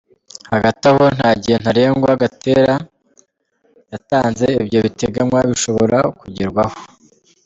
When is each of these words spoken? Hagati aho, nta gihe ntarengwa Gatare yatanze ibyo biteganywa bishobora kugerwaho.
Hagati 0.51 0.83
aho, 0.91 1.03
nta 1.17 1.29
gihe 1.41 1.55
ntarengwa 1.61 2.11
Gatare 2.21 2.75
yatanze 3.91 4.45
ibyo 4.61 4.79
biteganywa 4.85 5.39
bishobora 5.49 5.97
kugerwaho. 6.19 6.77